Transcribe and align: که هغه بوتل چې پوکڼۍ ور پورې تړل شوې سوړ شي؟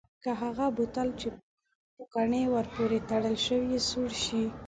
که 0.23 0.29
هغه 0.41 0.67
بوتل 0.77 1.09
چې 1.19 1.27
پوکڼۍ 1.95 2.43
ور 2.49 2.65
پورې 2.75 2.97
تړل 3.09 3.35
شوې 3.47 3.77
سوړ 3.89 4.09
شي؟ 4.23 4.43